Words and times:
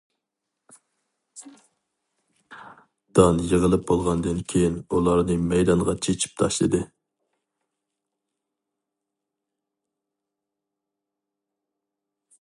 دان 3.19 3.41
يىغىلىپ 3.51 3.83
بولغاندىن 3.91 4.39
كېيىن 4.53 4.79
ئۇلارنى 4.97 5.37
مەيدانغا 5.51 5.95
چېچىپ 6.07 6.35
تاشلىدى. 6.43 6.83